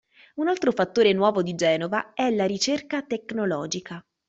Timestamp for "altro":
0.47-0.71